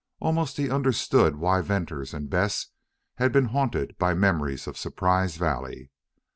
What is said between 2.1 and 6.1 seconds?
and Bess had been haunted by memories of Surprise Valley.